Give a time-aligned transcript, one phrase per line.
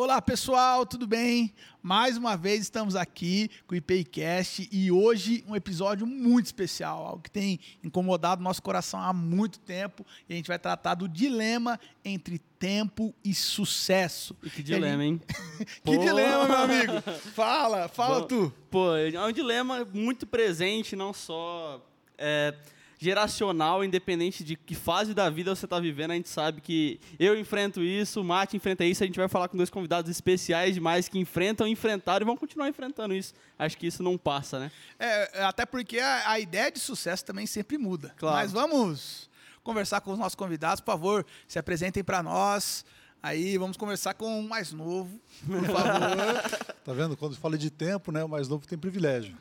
[0.00, 1.52] Olá pessoal, tudo bem?
[1.82, 7.20] Mais uma vez estamos aqui com o IPCast e hoje um episódio muito especial, algo
[7.20, 11.80] que tem incomodado nosso coração há muito tempo e a gente vai tratar do dilema
[12.04, 14.36] entre tempo e sucesso.
[14.40, 15.20] E que dilema, hein?
[15.84, 15.96] que Pô.
[15.96, 16.92] dilema, meu amigo?
[17.34, 18.54] Fala, fala Bom, tu.
[18.70, 21.84] Pô, é um dilema muito presente, não só.
[22.16, 22.54] É
[22.98, 27.38] geracional, independente de que fase da vida você está vivendo, a gente sabe que eu
[27.38, 31.08] enfrento isso, o Mate enfrenta isso, a gente vai falar com dois convidados especiais demais
[31.08, 33.32] que enfrentam, enfrentaram e vão continuar enfrentando isso.
[33.56, 34.72] Acho que isso não passa, né?
[34.98, 38.12] É, até porque a, a ideia de sucesso também sempre muda.
[38.18, 38.36] Claro.
[38.36, 39.30] Mas vamos
[39.62, 42.84] conversar com os nossos convidados, por favor, se apresentem para nós.
[43.22, 46.74] Aí vamos conversar com o mais novo, por favor.
[46.84, 47.16] tá vendo?
[47.16, 49.36] Quando fala de tempo, né, o mais novo tem privilégio.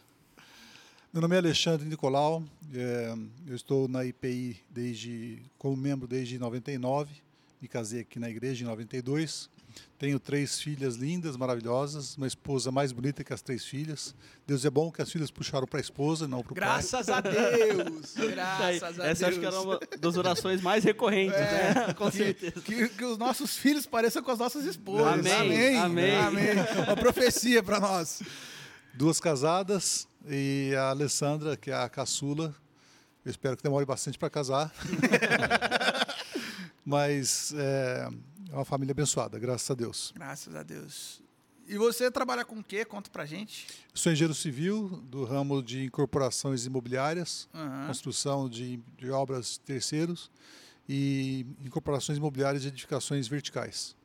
[1.18, 3.12] Meu nome é Alexandre Nicolau, é,
[3.48, 7.10] eu estou na IPI desde, como membro desde 99,
[7.60, 9.50] me casei aqui na igreja em 92.
[9.98, 14.14] Tenho três filhas lindas, maravilhosas, uma esposa mais bonita que as três filhas.
[14.46, 16.64] Deus é bom que as filhas puxaram para a esposa, não para o pai.
[16.68, 18.14] Graças a Deus!
[18.30, 19.00] Graças a Deus!
[19.00, 21.94] Essa acho que era uma das orações mais recorrentes, é, né?
[21.96, 22.62] Com que, certeza.
[22.62, 25.14] Que, que, os nossos filhos pareçam com as nossas esposas.
[25.14, 25.34] Amém.
[25.34, 25.78] Amém.
[25.78, 26.16] Amém.
[26.16, 26.84] Amém.
[26.86, 28.22] Uma profecia para nós.
[28.94, 32.56] Duas casadas, e a Alessandra, que é a caçula,
[33.26, 34.74] eu espero que demore bastante para casar.
[36.86, 38.08] Mas é,
[38.52, 40.14] é uma família abençoada, graças a Deus.
[40.16, 41.22] Graças a Deus.
[41.68, 42.86] E você trabalha com o quê?
[42.86, 43.68] Conta pra gente.
[43.94, 47.88] Sou engenheiro civil do ramo de incorporações imobiliárias, uhum.
[47.88, 50.32] construção de, de obras terceiros
[50.88, 53.98] e incorporações imobiliárias de edificações verticais.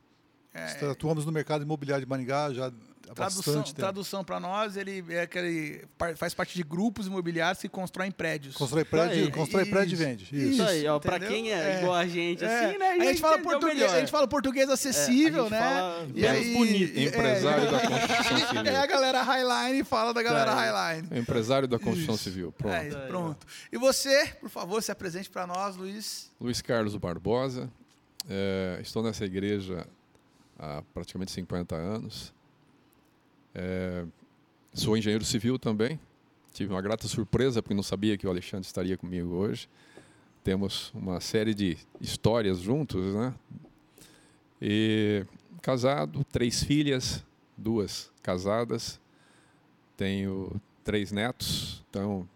[0.53, 2.71] É, Atuamos no mercado imobiliário de Maringá já
[3.13, 3.63] tradução.
[3.63, 8.55] Tradução para nós, ele é aquele faz parte de grupos imobiliários que constroem prédios.
[8.55, 10.23] Constrói prédio, constrói prédio e vende.
[10.25, 12.47] Isso, isso aí, ó, para quem é, é, igual a gente, é.
[12.47, 12.87] assim, né?
[12.87, 15.59] A gente, a gente fala português, a gente fala português acessível, é, né?
[15.59, 16.99] Fala e aí, bonito.
[16.99, 18.71] Empresário da construção civil.
[18.71, 21.09] É a galera Highline fala da galera tá Highline.
[21.19, 22.23] Empresário da construção isso.
[22.23, 22.51] civil.
[22.51, 22.75] Pronto.
[22.75, 23.47] É, pronto.
[23.71, 26.31] E você, por favor, se apresente para nós, Luiz.
[26.39, 27.69] Luiz Carlos Barbosa.
[28.29, 29.85] É, estou nessa igreja
[30.57, 32.33] há praticamente 50 anos.
[33.53, 34.05] É,
[34.73, 35.99] sou engenheiro civil também.
[36.53, 39.67] Tive uma grata surpresa porque não sabia que o Alexandre estaria comigo hoje.
[40.43, 43.33] Temos uma série de histórias juntos, né?
[44.61, 45.25] E
[45.61, 47.23] casado, três filhas,
[47.57, 48.99] duas casadas.
[49.95, 52.27] Tenho três netos, então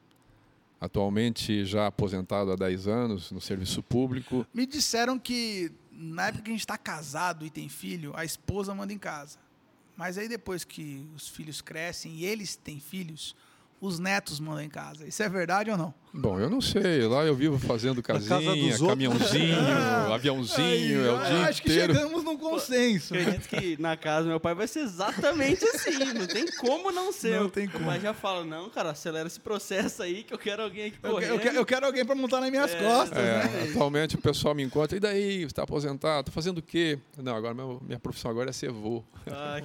[0.80, 4.46] atualmente já aposentado há 10 anos no serviço público.
[4.54, 8.74] Me disseram que na época que a gente está casado e tem filho, a esposa
[8.74, 9.40] manda em casa.
[9.98, 13.36] Mas aí depois que os filhos crescem e eles têm filhos,
[13.80, 15.08] os netos mandam em casa.
[15.08, 15.94] Isso é verdade ou não?
[16.14, 17.06] Bom, eu não sei.
[17.06, 18.40] Lá eu vivo fazendo casinha,
[18.80, 19.56] caminhãozinho,
[20.12, 21.94] aviãozinho, aí, é o dia acho inteiro.
[21.94, 23.14] que chegamos num consenso.
[23.14, 26.00] Acredito que na casa do meu pai vai ser exatamente assim.
[26.14, 27.40] Não tem como não ser.
[27.40, 27.86] Não tem como.
[27.86, 31.30] Mas já fala, não, cara, acelera esse processo aí que eu quero alguém aqui correndo.
[31.30, 33.20] Eu, eu, quero, eu quero alguém para montar nas minhas é, costas.
[33.20, 33.70] É, né?
[33.70, 35.42] Atualmente o pessoal me encontra, e daí?
[35.42, 36.22] Você está aposentado?
[36.22, 36.98] Está fazendo o quê?
[37.16, 39.04] Não, agora minha, minha profissão agora é ser vô.
[39.28, 39.64] Ai.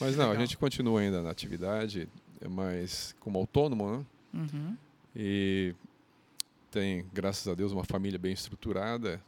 [0.00, 2.08] Mas não, a gente continua ainda na atividade
[2.50, 4.06] mas como autônomo, né?
[4.34, 4.76] Uhum.
[5.16, 5.74] E
[6.70, 9.22] tem, graças a Deus, uma família bem estruturada.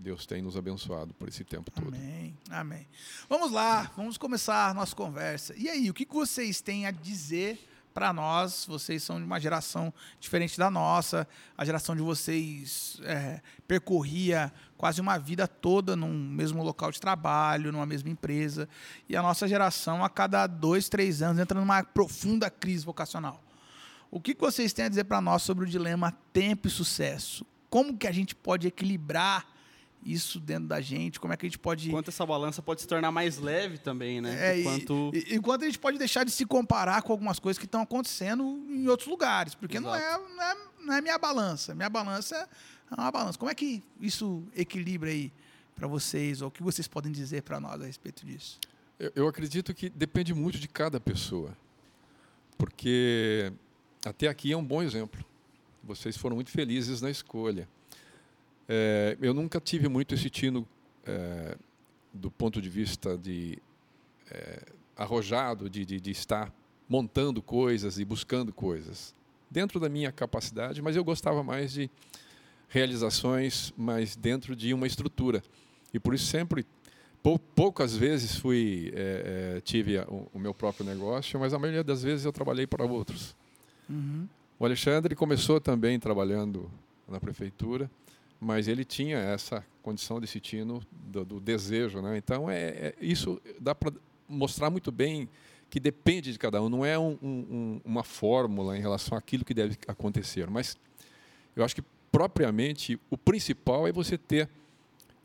[0.00, 1.94] Deus tem nos abençoado por esse tempo todo.
[1.94, 2.86] Amém, amém.
[3.28, 5.54] Vamos lá, vamos começar a nossa conversa.
[5.56, 7.58] E aí, o que vocês têm a dizer
[7.92, 11.26] para nós, vocês são de uma geração diferente da nossa.
[11.56, 17.72] A geração de vocês é, percorria quase uma vida toda num mesmo local de trabalho,
[17.72, 18.68] numa mesma empresa.
[19.08, 23.42] E a nossa geração, a cada dois, três anos, entra numa profunda crise vocacional.
[24.10, 27.46] O que vocês têm a dizer para nós sobre o dilema tempo e sucesso?
[27.68, 29.46] Como que a gente pode equilibrar
[30.04, 31.90] isso dentro da gente, como é que a gente pode...
[31.90, 34.52] Quanto essa balança pode se tornar mais leve também, né?
[34.52, 35.10] É, enquanto...
[35.14, 37.82] E, e, quanto a gente pode deixar de se comparar com algumas coisas que estão
[37.82, 42.48] acontecendo em outros lugares, porque não é, não é, não é minha balança, minha balança
[42.90, 43.38] é uma balança.
[43.38, 45.32] Como é que isso equilibra aí
[45.76, 48.58] para vocês, ou o que vocês podem dizer para nós a respeito disso?
[48.98, 51.56] Eu, eu acredito que depende muito de cada pessoa,
[52.56, 53.52] porque
[54.04, 55.24] até aqui é um bom exemplo.
[55.82, 57.68] Vocês foram muito felizes na escolha.
[58.72, 60.64] É, eu nunca tive muito esse tino
[61.04, 61.58] é,
[62.14, 63.58] do ponto de vista de
[64.30, 64.62] é,
[64.96, 66.54] arrojado de, de, de, estar
[66.88, 69.12] montando coisas e buscando coisas
[69.50, 71.90] dentro da minha capacidade, mas eu gostava mais de
[72.68, 75.42] realizações, mas dentro de uma estrutura
[75.92, 76.64] e por isso sempre
[77.24, 81.82] pou, poucas vezes fui é, é, tive o, o, meu próprio negócio, mas a maioria
[81.82, 83.34] das vezes eu trabalhei para outros.
[83.88, 84.28] Uhum.
[84.60, 86.70] O Alexandre começou também trabalhando
[87.08, 87.90] na prefeitura
[88.40, 92.16] mas ele tinha essa condição desse tino do, do desejo, né?
[92.16, 93.92] Então é, é isso dá para
[94.28, 95.28] mostrar muito bem
[95.68, 99.54] que depende de cada um, não é um, um, uma fórmula em relação àquilo que
[99.54, 100.76] deve acontecer, mas
[101.54, 104.48] eu acho que propriamente o principal é você ter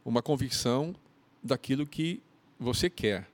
[0.03, 0.93] uma convicção
[1.41, 2.21] daquilo que
[2.59, 3.27] você quer.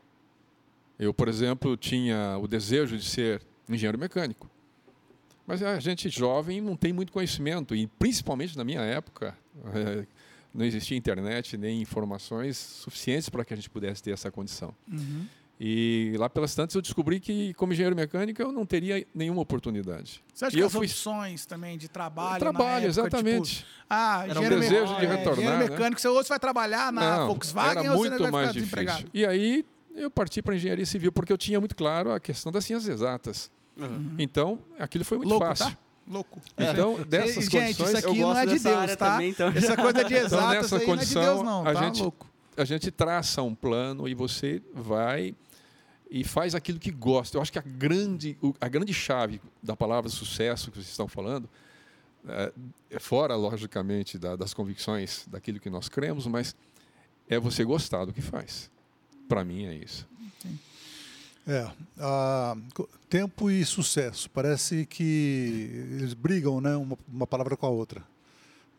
[0.98, 4.50] Eu, por exemplo, tinha o desejo de ser engenheiro mecânico.
[5.52, 9.38] Mas a gente jovem não tem muito conhecimento, e principalmente na minha época,
[9.76, 10.06] é,
[10.54, 14.74] não existia internet nem informações suficientes para que a gente pudesse ter essa condição.
[14.90, 15.26] Uhum.
[15.60, 20.24] E lá pelas tantas eu descobri que, como engenheiro mecânico, eu não teria nenhuma oportunidade.
[20.34, 22.40] Você acha E que eu as fui- opções também de trabalho.
[22.40, 23.56] Trabalho, época, exatamente.
[23.58, 25.70] Tipo, ah, Era um desejo de é, retornar, engenheiro né?
[25.70, 28.56] mecânico, você ou você vai trabalhar na Não, Volkswagen era ou você muito vai mais
[28.56, 29.10] ficar difícil.
[29.14, 29.66] E aí
[29.96, 33.52] eu parti para engenharia civil porque eu tinha muito claro a questão das ciências exatas.
[33.78, 34.16] Uhum.
[34.20, 35.66] Então, aquilo foi muito Louco, fácil.
[35.68, 35.78] tá?
[36.08, 36.42] Louco.
[36.58, 39.12] Então, dessas Gente, condições, isso aqui eu não gosto é de Deus, tá?
[39.14, 39.48] também, então.
[39.50, 42.02] Essa coisa de exatas nessa aí não é de condição, Deus, não, a tá gente-
[42.02, 42.30] louco.
[42.58, 45.34] a gente traça um plano e você vai
[46.10, 47.38] e faz aquilo que gosta.
[47.38, 51.48] Eu acho que a grande, a grande chave da palavra sucesso que vocês estão falando,
[52.28, 52.52] é,
[52.92, 56.54] é fora, logicamente, da- das convicções daquilo que nós cremos, mas
[57.30, 58.70] é você gostar do que faz.
[59.30, 60.06] Para mim é isso.
[61.48, 61.70] É,
[62.74, 64.30] co- tempo e sucesso.
[64.30, 68.04] Parece que eles brigam, né, uma, uma palavra com a outra.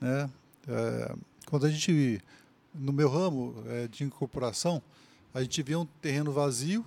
[0.01, 0.31] Né?
[0.69, 1.15] É,
[1.47, 2.21] quando a gente,
[2.75, 4.81] no meu ramo é, de incorporação,
[5.35, 6.85] a gente vê um terreno vazio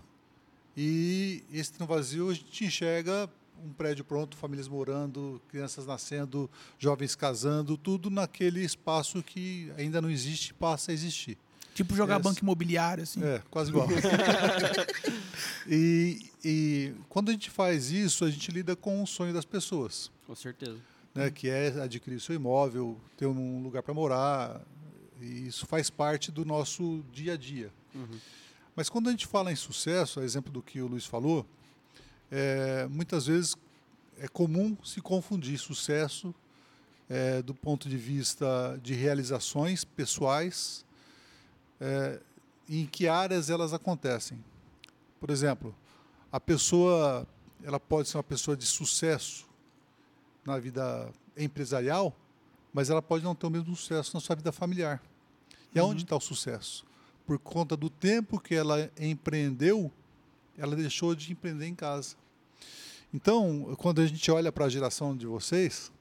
[0.77, 3.29] e esse terreno vazio a gente enxerga
[3.63, 10.09] um prédio pronto, famílias morando, crianças nascendo, jovens casando, tudo naquele espaço que ainda não
[10.09, 11.37] existe passa a existir.
[11.75, 12.23] Tipo jogar Yes.
[12.23, 13.21] banco imobiliário, assim.
[13.23, 13.87] É, quase igual.
[15.67, 20.09] e, e quando a gente faz isso, a gente lida com o sonho das pessoas,
[20.25, 20.77] Com certeza.
[21.13, 24.61] né, que é adquirir seu imóvel, ter um lugar para morar.
[25.21, 27.71] E isso faz parte do nosso dia a dia.
[27.93, 28.19] Uhum.
[28.75, 31.45] Mas quando a gente fala em sucesso, a exemplo do que o Luiz falou,
[32.31, 33.55] é, muitas vezes
[34.17, 36.33] é comum se confundir sucesso
[37.09, 40.83] é, do ponto de vista de realizações pessoais,
[41.79, 42.19] é,
[42.69, 44.43] em que áreas elas acontecem.
[45.19, 45.75] Por exemplo,
[46.31, 47.27] a pessoa
[47.63, 49.47] ela pode ser uma pessoa de sucesso
[50.45, 52.15] na vida empresarial,
[52.71, 55.01] mas ela pode não ter o mesmo sucesso na sua vida familiar.
[55.73, 56.85] E aonde está o sucesso?
[57.25, 59.91] Por conta do tempo que ela empreendeu,
[60.57, 62.15] ela deixou de empreender em casa.
[63.13, 65.91] Então, quando a gente olha para a geração de vocês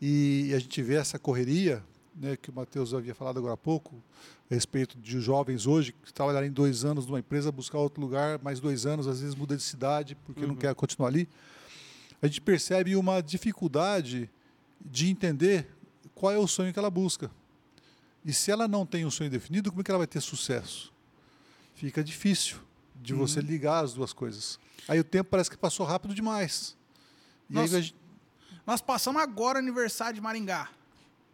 [0.00, 1.82] e a gente vê essa correria,
[2.14, 4.02] né, que o Matheus havia falado agora há pouco,
[4.50, 8.60] a respeito de jovens hoje que trabalharem dois anos numa empresa, buscar outro lugar, mais
[8.60, 10.56] dois anos, às vezes muda de cidade porque não Uhum.
[10.56, 11.28] quer continuar ali,
[12.20, 14.30] a gente percebe uma dificuldade
[14.80, 15.68] de entender
[16.14, 17.30] qual é o sonho que ela busca.
[18.24, 20.92] E se ela não tem um sonho definido, como é que ela vai ter sucesso?
[21.74, 22.58] Fica difícil
[22.94, 23.46] de você Uhum.
[23.46, 24.58] ligar as duas coisas.
[24.86, 26.76] Aí o tempo parece que passou rápido demais.
[27.50, 27.76] E aí Nossa.
[27.78, 27.96] a gente-
[28.64, 30.68] Nós passamos agora o aniversário de Maringá.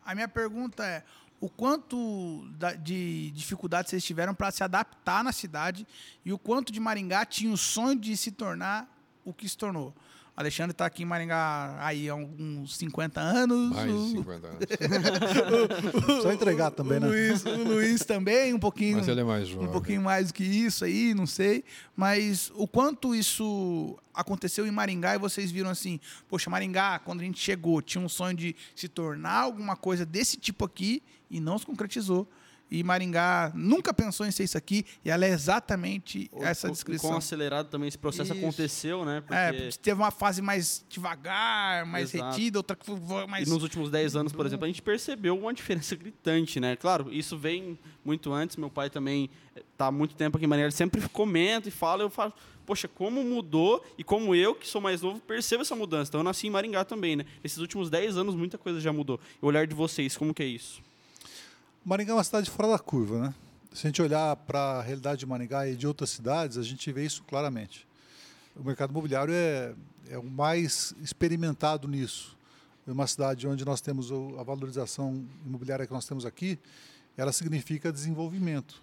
[0.09, 1.05] A minha pergunta é:
[1.39, 2.51] o quanto
[2.83, 5.87] de dificuldade vocês tiveram para se adaptar na cidade
[6.25, 8.89] e o quanto de Maringá tinha o sonho de se tornar
[9.23, 9.95] o que se tornou?
[10.41, 13.71] Alexandre está aqui em Maringá aí há uns 50 anos.
[13.75, 14.59] Mais de o- 50 anos.
[16.23, 17.07] Só entregar também, o né?
[17.09, 18.99] Luiz, o Luiz também, um pouquinho.
[18.99, 19.67] Mas ele é mais jovem.
[19.69, 21.65] um pouquinho mais do que isso aí, não sei.
[21.97, 25.99] Mas o quanto isso aconteceu em Maringá e vocês viram assim,
[26.29, 30.37] poxa, Maringá, quando a gente chegou, tinha um sonho de se tornar alguma coisa desse
[30.37, 32.29] tipo aqui e não se concretizou.
[32.71, 36.71] E Maringá nunca pensou em ser isso aqui e ela é exatamente O- essa o-
[36.71, 37.11] descrição.
[37.11, 38.43] Quão acelerado também esse processo Isso.
[38.43, 39.21] aconteceu, né?
[39.23, 42.31] Porque É, porque teve uma fase mais devagar, mais Exato.
[42.37, 43.49] retida, outra que foi mais.
[43.49, 46.77] E nos últimos 10 anos, por exemplo, a gente percebeu uma diferença gritante, né?
[46.77, 48.57] Claro, isso vem muito antes.
[48.57, 49.31] Meu pai também
[49.73, 52.33] está há muito tempo aqui em Maringá, ele sempre comenta e fala, eu falo,
[52.67, 56.11] poxa, como mudou e como eu, que sou mais novo, percebo essa mudança.
[56.11, 57.25] Então eu nasci em Maringá também, né?
[57.43, 59.19] Nesses últimos 10 anos, muita coisa já mudou.
[59.41, 60.83] E o olhar de vocês, como que é isso?
[61.89, 63.35] Maringá é uma cidade fora da curva, né?
[63.73, 66.93] Se a gente olhar para a realidade de Maringá e de outras cidades, a gente
[66.93, 67.89] vê isso claramente.
[68.55, 69.75] O mercado imobiliário é,
[70.11, 72.37] é o mais experimentado nisso.
[72.87, 76.59] É uma cidade onde nós temos a valorização imobiliária que nós temos aqui,
[77.17, 78.83] ela significa desenvolvimento.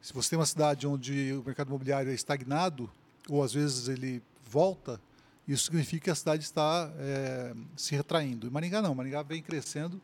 [0.00, 2.88] Se você tem uma cidade onde o mercado imobiliário é estagnado,
[3.28, 5.00] ou às vezes ele volta,
[5.48, 8.46] isso significa que a cidade está eh, se retraindo.
[8.46, 10.00] E Maringá não, Maringá vem crescendo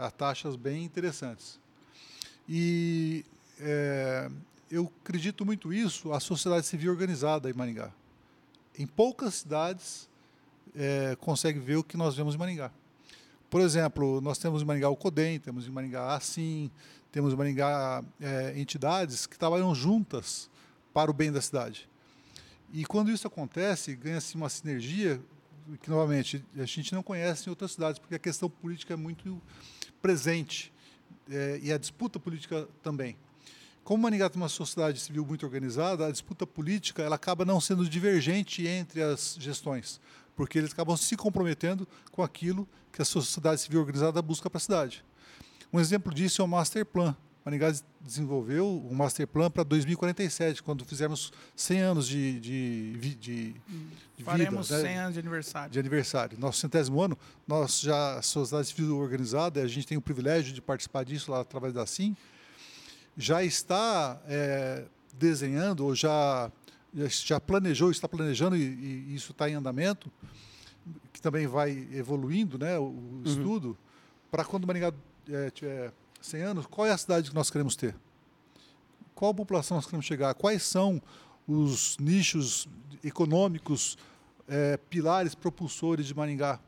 [0.00, 1.60] a taxas bem interessantes.
[2.48, 3.24] E
[3.60, 4.30] é,
[4.70, 7.92] eu acredito muito isso, a sociedade civil organizada em Maringá.
[8.78, 10.08] Em poucas cidades
[10.74, 12.70] é, consegue ver o que nós vemos em Maringá.
[13.50, 16.70] Por exemplo, nós temos em Maringá o CODEM, temos em Maringá a Assim,
[17.12, 20.48] temos em Maringá é, entidades que trabalham juntas
[20.94, 21.88] para o bem da cidade.
[22.72, 25.20] E quando isso acontece, ganha-se uma sinergia
[25.82, 29.40] que, novamente, a gente não conhece em outras cidades, porque a questão política é muito
[30.00, 30.72] presente
[31.30, 33.16] é, e a disputa política também.
[33.82, 37.88] Como Maringá tem uma sociedade civil muito organizada, a disputa política ela acaba não sendo
[37.88, 40.00] divergente entre as gestões,
[40.36, 44.60] porque eles acabam se comprometendo com aquilo que a sociedade civil organizada busca para a
[44.60, 45.04] cidade.
[45.72, 47.16] Um exemplo disso é o Master Plan.
[47.44, 53.54] Maringá desenvolveu um Master Plan para 2047, quando fizermos 100 anos de, de, de,
[54.16, 55.72] de Faremos vida, 100 anos de aniversário.
[55.72, 56.38] de aniversário.
[56.38, 57.16] Nosso centésimo ano,
[57.46, 61.40] nós já, a sociedade civil organizada, a gente tem o privilégio de participar disso lá
[61.40, 62.14] através da SIM,
[63.16, 64.84] já está é,
[65.18, 66.52] desenhando, ou já,
[67.08, 70.12] já planejou, está planejando, e, e isso está em andamento,
[71.10, 73.78] que também vai evoluindo né, o, o estudo,
[74.30, 74.92] para quando Maringá
[75.28, 77.94] é, tiver 100 anos, qual é a cidade que nós queremos ter?
[79.14, 80.34] Qual população nós queremos chegar?
[80.34, 81.00] Quais são
[81.46, 82.68] os nichos
[83.02, 83.98] econômicos,
[84.48, 86.60] é, pilares propulsores de Maringá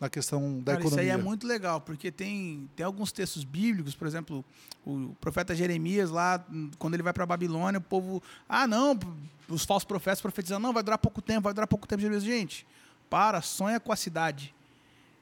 [0.00, 1.14] na questão da Cara, isso economia?
[1.14, 4.44] aí é muito legal, porque tem, tem alguns textos bíblicos, por exemplo,
[4.84, 6.44] o profeta Jeremias lá,
[6.78, 8.98] quando ele vai para a Babilônia, o povo, ah, não,
[9.48, 12.00] os falsos profetas profetizando, não, vai durar pouco tempo, vai durar pouco tempo.
[12.00, 12.66] Jeremias, gente,
[13.08, 14.54] para, sonha com a cidade.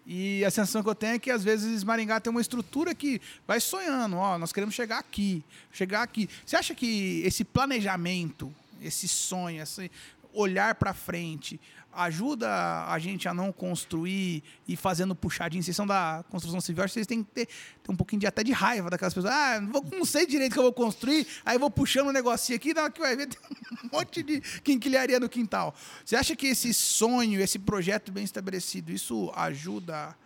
[0.06, 3.20] E a sensação que eu tenho é que às vezes Maringá tem uma estrutura que
[3.46, 5.42] vai sonhando, ó, nós queremos chegar aqui,
[5.72, 6.28] chegar aqui.
[6.44, 9.90] Você acha que esse planejamento, esse sonho, esse
[10.34, 11.60] olhar para frente
[11.96, 15.62] ajuda a gente a não construir e fazendo puxadinho?
[15.62, 18.26] Vocês são da construção civil, acho que vocês têm que ter, ter um pouquinho de,
[18.26, 19.32] até de raiva daquelas pessoas.
[19.32, 22.12] Ah, não, vou, não sei direito o que eu vou construir, aí vou puxando um
[22.12, 23.28] negocinho aqui, na que vai ver,
[23.84, 25.74] um monte de quinquilharia no quintal.
[26.04, 30.16] Você acha que esse sonho, esse projeto bem estabelecido, isso ajuda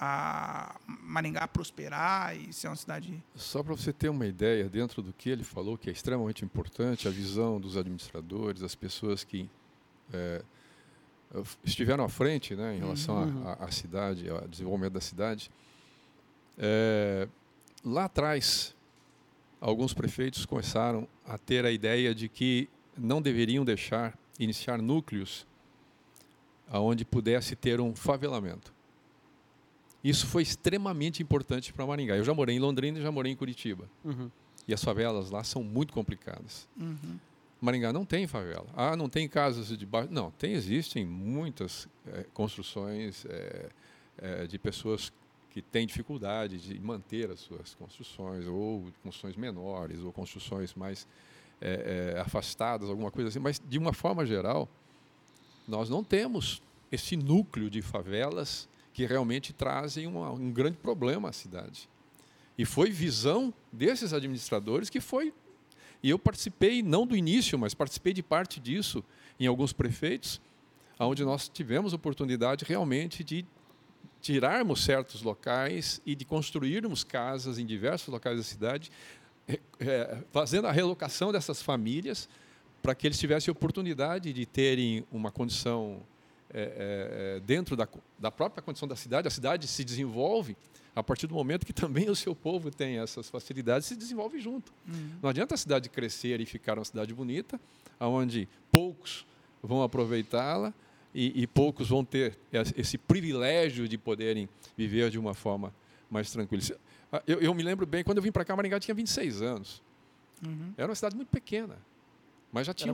[0.00, 3.22] a Maringá a prosperar e ser uma cidade.
[3.34, 7.08] Só para você ter uma ideia, dentro do que ele falou, que é extremamente importante,
[7.08, 9.50] a visão dos administradores, as pessoas que
[10.12, 10.42] é,
[11.64, 13.48] estiveram à frente né, em relação Uhum.
[13.48, 15.50] à à cidade, ao desenvolvimento da cidade.
[16.56, 17.28] É,
[17.84, 18.74] lá atrás,
[19.60, 25.46] alguns prefeitos começaram a ter a ideia de que não deveriam deixar iniciar núcleos
[26.70, 28.72] aonde pudesse ter um favelamento.
[30.02, 32.16] Isso foi extremamente importante para Maringá.
[32.16, 33.88] Eu já morei em Londrina e já morei em Curitiba.
[34.04, 34.30] Uhum.
[34.66, 36.68] E as favelas lá são muito complicadas.
[36.80, 37.18] Uhum.
[37.60, 38.66] Maringá não tem favela.
[38.76, 40.08] Ah, não tem casas de baixo.
[40.12, 43.68] Não, tem, existem muitas eh, construções eh,
[44.18, 45.12] eh, de pessoas
[45.50, 51.06] que têm dificuldade de manter as suas construções, ou construções menores, ou construções mais
[52.24, 53.40] afastadas, alguma coisa assim.
[53.40, 54.68] Mas, de uma forma geral,
[55.66, 56.62] nós não temos
[56.92, 61.88] esse núcleo de favelas que realmente trazem uma- um grande problema à cidade.
[62.56, 65.34] E foi visão desses administradores que foi
[66.02, 69.04] e eu participei, não do início, mas participei de parte disso
[69.38, 70.40] em alguns prefeitos,
[70.98, 73.44] onde nós tivemos oportunidade realmente de
[74.20, 78.90] tirarmos certos locais e de construirmos casas em diversos locais da cidade,
[79.80, 82.28] eh, fazendo a relocação dessas famílias
[82.82, 86.00] para que eles tivessem oportunidade de terem uma condição
[86.50, 87.86] eh, eh, dentro da,
[88.18, 89.28] da própria condição da cidade.
[89.28, 90.56] A cidade se desenvolve
[90.94, 94.72] a partir do momento que também o seu povo tem essas facilidades, se desenvolve junto.
[95.22, 97.60] Não adianta a cidade crescer e ficar uma cidade bonita,
[98.00, 99.24] onde poucos
[99.62, 100.72] vão aproveitá-la
[101.14, 105.72] e, e poucos vão ter es- esse privilégio de poderem viver de uma forma
[106.10, 106.62] mais tranquila.
[107.12, 109.82] Ah, Eu, eu me lembro bem, quando eu vim para cá, Maringá tinha 26 anos.
[110.44, 110.72] Uhum.
[110.76, 111.76] Era uma cidade muito pequena,
[112.52, 112.92] mas já tinha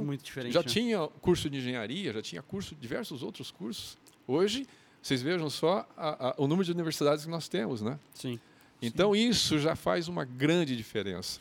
[0.53, 0.67] já né?
[0.67, 3.97] tinha curso de engenharia, já tinha curso, diversos outros cursos.
[4.27, 4.67] Hoje,
[5.03, 7.99] vocês vejam só a- a- o número de universidades que nós temos, né?
[8.15, 8.39] Sim.
[8.83, 11.41] Então, isso já faz uma grande diferença.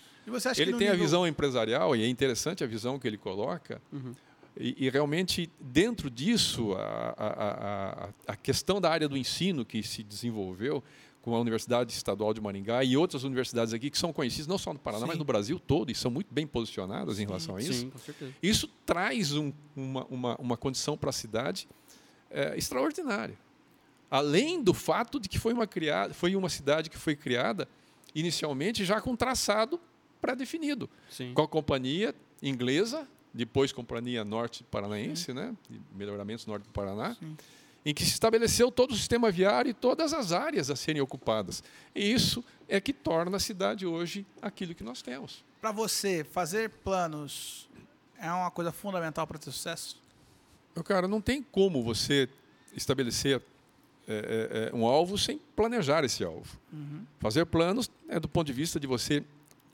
[0.58, 4.14] Ele tem a nível- visão empresarial, e é interessante a visão que ele coloca, Uhum.
[4.58, 6.80] e, e realmente, dentro disso, a,
[7.18, 10.82] a- a- a- a questão da área do ensino que se desenvolveu
[11.24, 14.74] com a Universidade Estadual de Maringá e outras universidades aqui que são conhecidas não só
[14.74, 15.08] no Paraná, Sim.
[15.08, 17.74] mas no Brasil todo, e são muito bem posicionadas em relação a isso.
[17.74, 18.34] Sim, com certeza.
[18.44, 21.68] Isso traz um- uma, uma, uma condição para a cidade
[22.30, 23.38] é, extraordinária.
[24.12, 27.68] Além do fato de que foi uma, criada, foi uma cidade que foi criada
[28.14, 29.80] inicialmente já com traçado
[30.22, 31.34] pré-definido, Sim.
[31.34, 37.36] com a companhia inglesa, depois companhia norte paranaense, né, de melhoramentos norte do Paraná, Sim.
[37.86, 41.64] Em que se estabeleceu todo o sistema viário e todas as áreas a serem ocupadas.
[41.94, 45.44] E isso é que torna a cidade hoje aquilo que nós temos.
[45.60, 47.70] Para você, fazer planos
[48.18, 50.02] é uma coisa fundamental para ter sucesso?
[50.76, 52.30] Meu cara, não tem como você
[52.76, 53.42] estabelecer
[54.08, 56.58] é, é, um alvo sem planejar esse alvo.
[56.72, 57.06] Uhum.
[57.20, 59.24] Fazer planos é do ponto de vista de você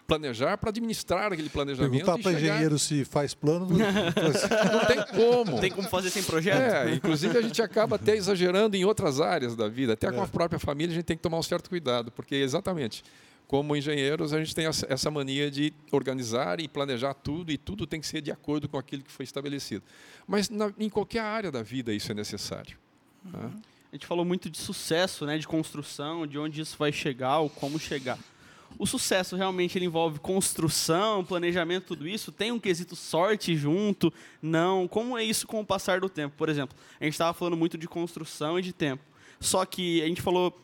[0.10, 1.92] planejar para administrar aquele planejamento.
[1.92, 2.54] Perguntar para chegar...
[2.56, 3.68] engenheiro se faz plano.
[3.70, 5.52] Não, não tem como.
[5.52, 6.60] Não tem como fazer sem projeto.
[6.60, 9.94] É, inclusive a gente acaba até exagerando em outras áreas da vida.
[9.94, 13.04] Até com a própria família a gente tem que tomar um certo cuidado, porque exatamente
[13.50, 18.00] como engenheiros, a gente tem essa mania de organizar e planejar tudo, e tudo tem
[18.00, 19.84] que ser de acordo com aquilo que foi estabelecido.
[20.28, 22.78] Mas na, em qualquer área da vida isso é necessário.
[23.26, 23.32] Uhum.
[23.32, 23.50] Tá?
[23.92, 27.50] A gente falou muito de sucesso, né, de construção, de onde isso vai chegar, ou
[27.50, 28.20] como chegar.
[28.78, 32.32] O sucesso realmente ele envolve construção, planejamento, tudo isso?
[32.32, 34.14] Tem um quesito sorte junto?
[34.42, 34.88] Não.
[34.88, 36.36] Como é isso com o passar do tempo?
[36.38, 39.04] Por exemplo, a gente estava falando muito de construção e de tempo.
[39.40, 40.58] Só que a gente falou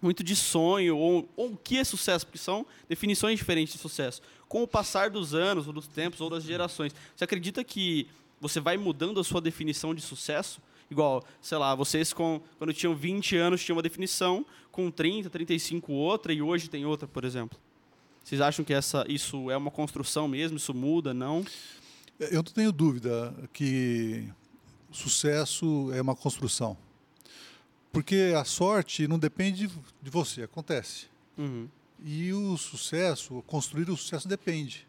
[0.00, 4.22] muito de sonho, ou, ou o que é sucesso, porque são definições diferentes de sucesso.
[4.48, 8.06] Com o passar dos anos, ou dos tempos, ou das gerações, você acredita que
[8.40, 10.60] você vai mudando a sua definição de sucesso?
[10.90, 15.92] Igual, sei lá, vocês com, quando tinham 20 anos tinham uma definição, com 30, 35
[15.92, 17.58] outra, e hoje tem outra, por exemplo.
[18.24, 20.56] Vocês acham que essa, isso é uma construção mesmo?
[20.56, 21.44] Isso muda, não?
[22.18, 24.28] Eu não tenho dúvida que
[24.90, 26.76] sucesso é uma construção.
[27.92, 29.68] Porque a sorte não depende
[30.02, 31.06] de você, acontece.
[31.36, 31.68] Uhum.
[32.04, 34.87] E o sucesso, construir o sucesso depende.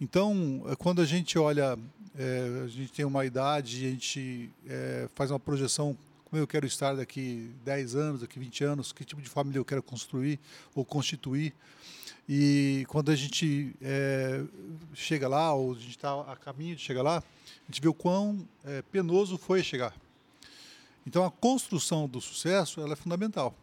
[0.00, 1.78] Então, é, quando a gente olha,
[2.16, 6.66] é, a gente tem uma idade, a gente é, faz uma projeção, como eu quero
[6.66, 10.40] estar daqui 10 anos, daqui 20 anos, que tipo de família eu quero construir
[10.74, 11.52] ou constituir.
[12.26, 14.42] E quando a gente é,
[14.94, 17.94] chega lá, ou a gente está a caminho de chegar lá, a gente vê o
[17.94, 19.94] quão é, penoso foi chegar.
[21.06, 23.54] Então a construção do sucesso ela é fundamental.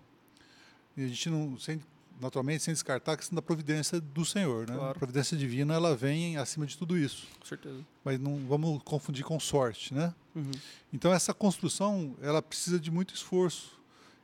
[0.96, 1.82] E a gente não, sem,
[2.19, 4.75] naturalmente, sem descartar a questão da providência do Senhor, né?
[4.75, 4.91] Claro.
[4.91, 7.27] A providência divina ela vem acima de tudo isso.
[7.39, 7.79] Com certeza.
[8.03, 10.13] Mas não vamos confundir com sorte, né?
[10.36, 10.51] Uhum.
[10.91, 13.79] Então essa construção ela precisa de muito esforço,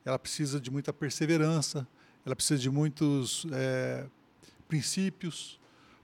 [0.05, 1.87] ela precisa de muita perseverança,
[2.25, 4.05] ela precisa de muitos é,
[4.67, 5.59] princípios,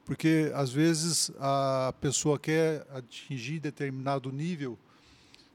[0.06, 4.78] porque às vezes a pessoa quer atingir determinado nível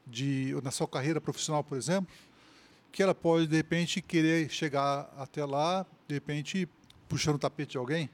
[0.06, 2.12] de na sua carreira profissional, por exemplo,
[2.92, 6.68] que ela pode de repente querer chegar até lá, de repente
[7.08, 8.08] puxando o tapete de alguém.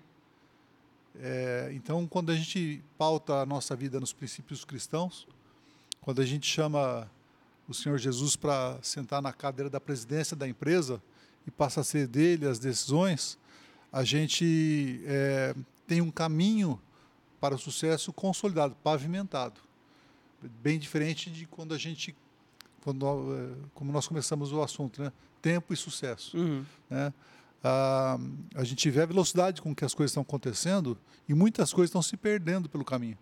[1.19, 5.27] É, então, quando a gente pauta a nossa vida nos princípios cristãos,
[6.01, 7.11] quando a gente chama
[7.69, 11.03] o Senhor Jesus para sentar na cadeira da presidência da empresa
[11.47, 13.39] e passa a ser dele as decisões,
[13.93, 15.55] a gente é,
[15.87, 16.81] tem um caminho
[17.41, 19.61] para o sucesso consolidado, pavimentado
[20.63, 22.15] bem diferente de quando a gente
[22.83, 26.65] quando eh, como nós começamos o assunto né tempo e sucesso uhum.
[26.89, 27.13] né
[27.63, 28.19] a,
[28.55, 32.03] a gente vê a velocidade com que as coisas estão acontecendo e muitas coisas estão
[32.03, 33.19] se perdendo pelo caminho.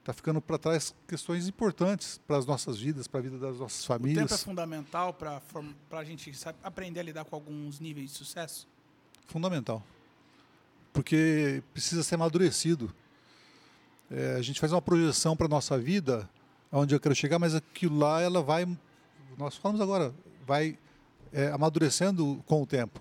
[0.00, 3.84] Está ficando para trás questões importantes para as nossas vidas para a vida das nossas
[3.84, 5.40] famílias o tempo é fundamental para
[5.92, 8.66] a gente sabe, aprender a lidar com alguns níveis de sucesso?
[9.28, 9.82] Fundamental.
[10.92, 12.92] Porque precisa ser amadurecido.
[14.10, 16.28] É, a gente faz uma projeção para nossa vida
[16.70, 18.66] onde eu quero chegar, mas aquilo lá ela vai,
[19.36, 20.14] nós falamos agora,
[20.46, 20.78] vai
[21.32, 23.00] é, amadurecendo com o tempo.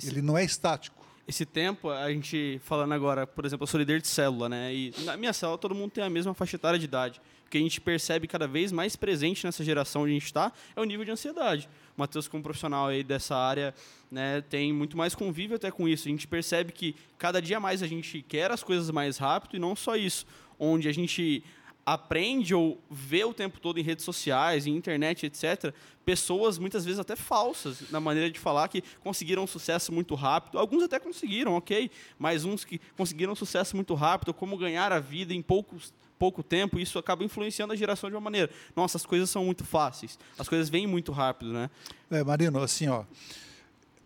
[0.00, 1.04] Esse, Ele não é estático.
[1.28, 4.74] Esse tempo, a gente falando agora, por exemplo, eu sou líder de célula, né?
[4.74, 7.20] E na minha célula todo mundo tem a mesma faixa etária de idade.
[7.46, 10.52] O que a gente percebe cada vez mais presente nessa geração onde a gente está
[10.74, 11.68] é o nível de ansiedade.
[11.96, 13.74] O Matheus, como profissional aí dessa área,
[14.10, 16.08] né, tem muito mais convívio até com isso.
[16.08, 19.58] A gente percebe que cada dia mais a gente quer as coisas mais rápido e
[19.60, 20.26] não só isso.
[20.58, 21.44] Onde a gente
[21.84, 26.98] aprende ou vê o tempo todo em redes sociais, em internet, etc., pessoas muitas vezes
[26.98, 30.58] até falsas na maneira de falar que conseguiram um sucesso muito rápido.
[30.58, 34.98] Alguns até conseguiram, ok, mas uns que conseguiram um sucesso muito rápido, como ganhar a
[34.98, 38.50] vida em poucos pouco tempo, isso acaba influenciando a geração de uma maneira.
[38.76, 41.70] Nossa, as coisas são muito fáceis, as coisas vêm muito rápido, né?
[42.10, 43.04] É, Marino, assim, ó,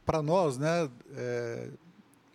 [0.06, 1.70] para nós, né, é,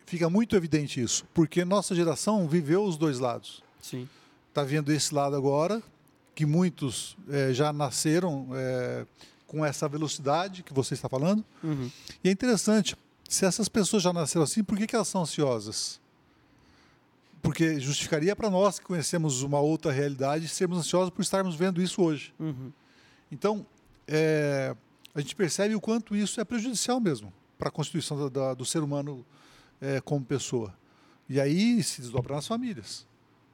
[0.06, 3.64] fica muito evidente isso, porque nossa geração viveu os dois lados.
[3.82, 4.06] Sim
[4.50, 5.82] está vendo esse lado agora,
[6.36, 9.06] que muitos é, já nasceram é,
[9.48, 11.44] com essa velocidade que você está falando.
[11.64, 11.90] Uhum.
[12.24, 12.96] E é interessante,
[13.28, 16.00] se essas pessoas já nasceram assim, por que, que elas são ansiosas?
[17.42, 22.02] Porque justificaria para nós que conhecemos uma outra realidade sermos ansiosos por estarmos vendo isso
[22.02, 22.34] hoje.
[22.40, 22.72] Uhum.
[23.32, 23.66] Então,
[24.08, 24.76] é,
[25.14, 28.66] a gente percebe o quanto isso é prejudicial mesmo para a constituição da, da, do
[28.66, 29.26] ser humano
[30.04, 30.74] como pessoa.
[31.30, 33.08] E aí se desdobra nas famílias.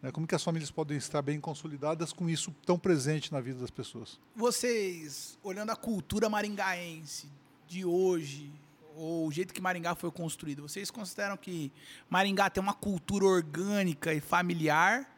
[0.06, 0.12] Né?
[0.12, 3.72] Como que as famílias podem estar bem consolidadas com isso tão presente na vida das
[3.72, 4.20] pessoas?
[4.36, 7.28] Vocês, olhando a cultura maringaense
[7.68, 8.52] de hoje,
[8.96, 11.72] ou o jeito que Maringá foi construído, vocês consideram que
[12.08, 15.10] Maringá tem uma cultura orgânica e familiar?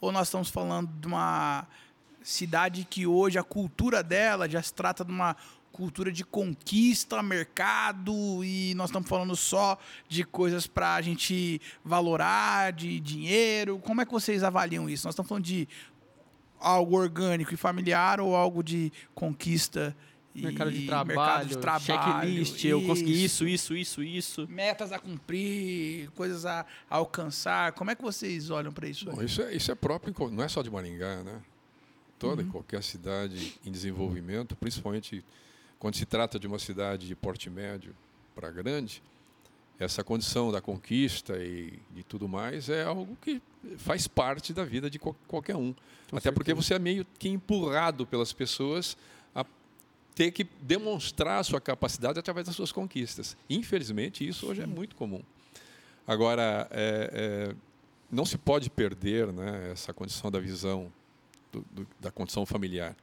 [0.00, 1.64] Ou nós estamos falando de uma
[2.20, 5.36] cidade que hoje a cultura dela já se trata de uma
[5.72, 12.72] cultura de conquista, mercado, e nós estamos falando só de coisas para a gente valorar,
[12.72, 13.78] de dinheiro.
[13.78, 15.06] Como é que vocês avaliam isso?
[15.06, 15.68] Nós estamos falando de
[16.60, 19.96] algo orgânico e familiar ou algo de conquista
[20.34, 24.48] e Mercado de trabalho, mercado de trabalho, checklist, eu consegui isso, isso, isso, isso.
[24.48, 27.72] metas a cumprir, coisas a alcançar.
[27.72, 29.10] Como é que vocês olham para isso?
[29.10, 29.16] aí?
[29.16, 31.42] Bom, isso, é, isso é próprio, não é só de Maringá, né?
[32.18, 35.22] Toda e qualquer cidade em desenvolvimento, principalmente
[35.82, 37.92] quando se trata de uma cidade de porte médio
[38.36, 39.02] para grande,
[39.80, 43.42] essa condição da conquista e de tudo mais é algo que
[43.78, 45.74] faz parte da vida de qual- qualquer um.
[46.12, 48.96] Até porque você é meio que empurrado pelas pessoas
[49.34, 49.44] a
[50.14, 53.36] ter que demonstrar a sua capacidade através das suas conquistas.
[53.50, 55.20] Infelizmente, isso hoje é muito comum.
[56.06, 57.54] Agora, é, é,
[58.08, 60.92] não se pode perder né, essa condição da visão
[61.50, 62.94] do- do- da condição familiar.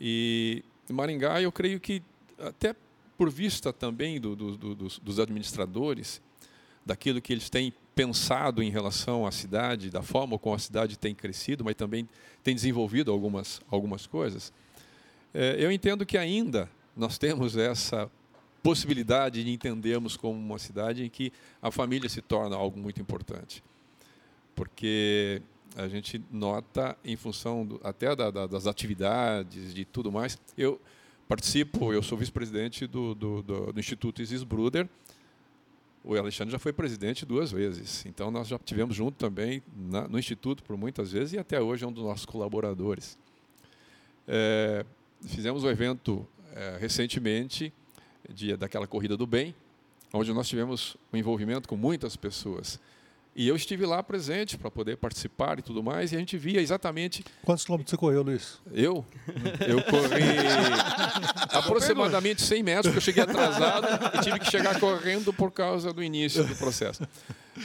[0.00, 2.02] E Maringá, eu creio que,
[2.38, 2.74] até
[3.16, 6.20] por vista também do- do- do- dos, dos administradores,
[6.84, 11.14] daquilo que eles têm pensado em relação à cidade, da forma como a cidade tem
[11.14, 12.08] crescido, mas também
[12.42, 14.52] tem desenvolvido algumas, algumas coisas,
[15.34, 18.10] é, eu entendo que ainda nós temos essa
[18.62, 23.62] possibilidade de entendermos como uma cidade em que a família se torna algo muito importante.
[24.54, 25.40] Porque
[25.76, 30.80] a gente nota, em função do, até da- da- das atividades, de tudo mais, eu
[31.28, 34.88] participo, eu sou vice-presidente do, do, do- Instituto Isis Bruder,
[36.02, 40.18] o Alexandre já foi presidente duas vezes, então nós já tivemos junto também na- no
[40.18, 43.18] Instituto por muitas vezes e até hoje é um dos nossos colaboradores.
[44.26, 44.84] É,
[45.26, 47.72] fizemos um evento é, recentemente
[48.28, 49.54] de, daquela corrida do bem,
[50.12, 52.80] onde nós tivemos um envolvimento com muitas pessoas.
[53.34, 56.60] E eu estive lá presente para poder participar e tudo mais, e a gente via
[56.60, 57.24] exatamente.
[57.44, 58.58] Quantos quilômetros você correu, Luiz?
[58.72, 59.04] Eu?
[59.66, 60.36] Eu corri
[61.50, 66.02] aproximadamente 100 metros, porque eu cheguei atrasado e tive que chegar correndo por causa do
[66.02, 67.06] início do processo.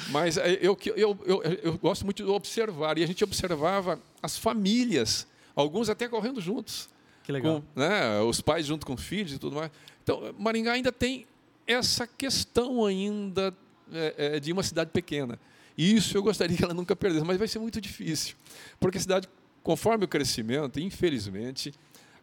[0.10, 4.38] Mas eh, eu, eu, eu, eu gosto muito de observar, e a gente observava as
[4.38, 5.25] famílias,
[5.56, 6.89] alguns até correndo juntos
[7.23, 7.62] Que legal.
[7.62, 9.71] com né, os pais junto com os filhos e tudo mais.
[10.04, 11.25] Então, Maringá ainda tem
[11.65, 13.51] essa questão ainda
[13.91, 15.39] é, é, de uma cidade pequena.
[15.77, 18.35] Isso eu gostaria que ela nunca perdesse, mas vai ser muito difícil.
[18.79, 19.27] Porque a cidade,
[19.63, 21.73] conforme o crescimento, infelizmente,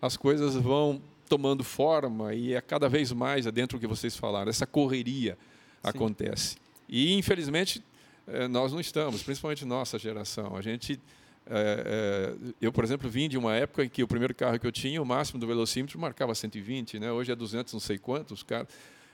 [0.01, 4.17] as coisas vão tomando forma e é cada vez mais, é dentro do que vocês
[4.17, 5.39] falaram, essa correria
[5.83, 6.57] acontece.
[6.89, 7.83] E, infelizmente,
[8.27, 10.57] eh, nós não estamos, principalmente nossa geração.
[10.57, 11.01] A gente
[11.47, 14.67] é, é, eu, por exemplo, vim de uma época em que o primeiro carro que
[14.67, 17.11] eu tinha, o máximo do velocímetro marcava 120, né?
[17.11, 18.43] hoje é 200 não sei quantos.
[18.43, 18.67] Cara.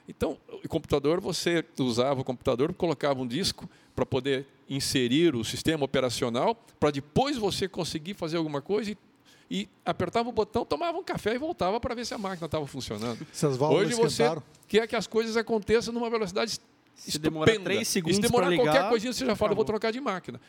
[0.07, 3.69] Então, o computador, você usava o computador, colocava um disco
[3.99, 8.99] para poder inserir o sistema operacional, para depois você conseguir fazer alguma coisa e,
[9.51, 12.65] e apertava o botão, tomava um café e voltava para ver se a máquina estava
[12.65, 13.27] funcionando.
[13.73, 14.23] Hoje você
[14.69, 16.61] quer que as coisas aconteçam numa velocidade
[16.95, 17.71] Se demora estupenda.
[17.75, 19.81] três segundos Se demorar ligar, qualquer coisinha, você já fala, eu vou acabou.
[19.81, 20.41] trocar de máquina.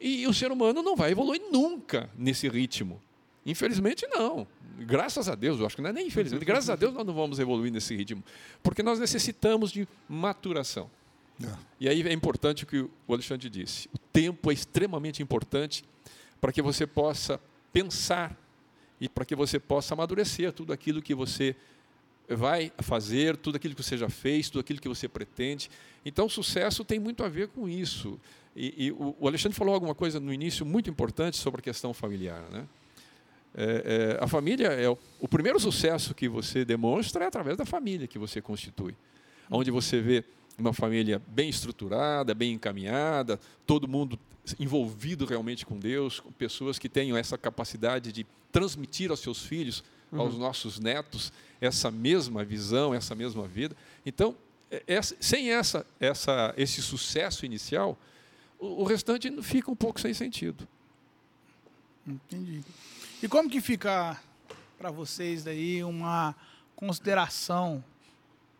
[0.00, 2.98] E o ser humano não vai evoluir nunca nesse ritmo.
[3.44, 4.46] Infelizmente, não.
[4.78, 7.12] Graças a Deus, eu acho que não é nem infelizmente, graças a Deus nós não
[7.12, 8.24] vamos evoluir nesse ritmo.
[8.62, 10.88] Porque nós necessitamos de maturação.
[11.44, 11.54] É.
[11.80, 13.88] E aí é importante o que o Alexandre disse.
[13.94, 15.84] O tempo é extremamente importante
[16.40, 17.40] para que você possa
[17.72, 18.36] pensar
[19.00, 21.54] e para que você possa amadurecer tudo aquilo que você
[22.28, 25.70] vai fazer, tudo aquilo que você já fez, tudo aquilo que você pretende.
[26.04, 28.18] Então, o sucesso tem muito a ver com isso.
[28.54, 32.42] E, e o Alexandre falou alguma coisa no início muito importante sobre a questão familiar.
[32.50, 32.66] Né?
[33.54, 37.64] É, é, a família é o, o primeiro sucesso que você demonstra é através da
[37.64, 38.94] família que você constitui,
[39.50, 40.24] onde você vê
[40.58, 44.18] uma família bem estruturada, bem encaminhada, todo mundo
[44.58, 49.84] envolvido realmente com Deus, com pessoas que tenham essa capacidade de transmitir aos seus filhos,
[50.10, 53.76] aos nossos netos, essa mesma visão, essa mesma vida.
[54.06, 54.34] Então,
[54.70, 57.96] é- essa- sem essa, essa, esse sucesso inicial,
[58.58, 60.66] o, o restante fica um pouco sem sentido.
[62.06, 62.62] Entendi.
[63.22, 64.18] E como que fica
[64.78, 66.34] para vocês daí uma
[66.74, 67.84] consideração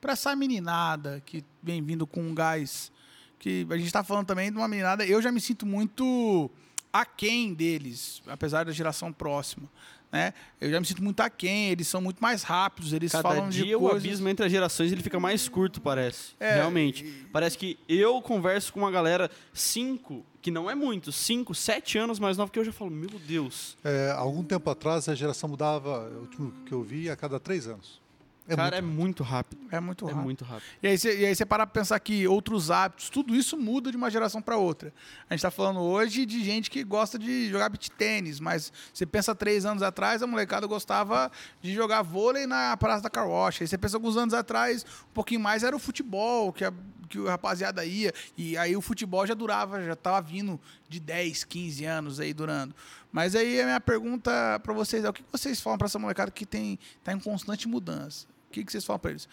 [0.01, 2.91] para essa meninada que vem vindo com um gás
[3.39, 6.51] que a gente está falando também de uma meninada, eu já me sinto muito
[6.93, 9.69] aquém deles, apesar da geração próxima,
[10.11, 10.33] né?
[10.61, 13.63] Eu já me sinto muito aquém, eles são muito mais rápidos, eles Cada falam de
[13.63, 14.03] dia o coisas...
[14.03, 16.33] abismo entre as gerações ele fica mais curto, parece.
[16.41, 17.05] É, Realmente.
[17.05, 21.99] e- Parece que eu converso com uma galera cinco, que não é muito, cinco, sete
[21.99, 23.77] anos mais nova que eu já falo, meu Deus.
[23.85, 27.67] É, algum tempo atrás a geração mudava, o último que eu vi, a cada três
[27.69, 28.01] anos.
[28.49, 29.61] É Cara, muito é muito rápido.
[29.71, 30.25] É muito É rápido.
[30.25, 30.67] muito rápido.
[30.83, 34.41] E aí, você, para pra pensar que outros hábitos, tudo isso muda de uma geração
[34.41, 34.93] para outra.
[35.29, 39.05] A gente tá falando hoje de gente que gosta de jogar beat tênis, mas você
[39.05, 41.31] pensa três anos atrás, a molecada gostava
[41.61, 43.61] de jogar vôlei na Praça da Carwash.
[43.61, 46.73] Aí você pensa alguns anos atrás, um pouquinho mais era o futebol, que a,
[47.07, 48.15] que a rapaziada ia.
[48.37, 50.59] E aí o futebol já durava, já tava vindo
[50.89, 52.75] de 10, 15 anos aí durando.
[53.13, 56.31] Mas aí a minha pergunta para vocês é o que vocês falam para essa molecada
[56.31, 58.27] que tem tá em constante mudança?
[58.49, 59.29] O que, que vocês falam para eles?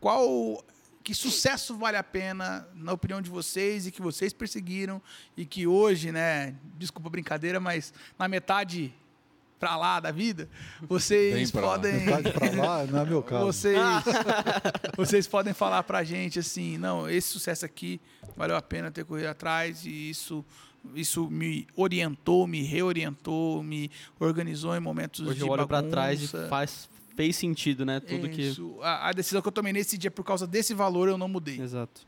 [0.00, 0.64] Qual
[1.02, 5.00] que sucesso vale a pena na opinião de vocês e que vocês perseguiram
[5.36, 8.92] e que hoje, né, desculpa a brincadeira, mas na metade
[9.58, 10.48] pra lá da vida,
[10.82, 11.66] vocês pra lá.
[11.72, 13.46] podem Metade pra lá, não é meu caso.
[13.46, 13.78] vocês,
[14.96, 18.00] vocês podem falar pra gente assim, não, esse sucesso aqui
[18.36, 20.44] valeu a pena ter corrido atrás e isso
[20.94, 25.90] isso me orientou, me reorientou, me organizou em momentos Hoje de eu olho pra bagunça.
[25.90, 27.98] trás e faz, fez sentido, né?
[27.98, 28.42] Tudo que.
[28.42, 28.78] Isso.
[28.80, 31.60] A, a decisão que eu tomei nesse dia por causa desse valor eu não mudei.
[31.60, 32.06] Exato.